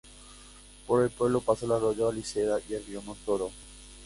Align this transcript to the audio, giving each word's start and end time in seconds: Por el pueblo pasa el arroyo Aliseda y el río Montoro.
Por 0.87 1.03
el 1.03 1.11
pueblo 1.11 1.41
pasa 1.41 1.67
el 1.67 1.73
arroyo 1.73 2.09
Aliseda 2.09 2.59
y 2.67 2.73
el 2.73 2.83
río 2.83 3.03
Montoro. 3.03 3.51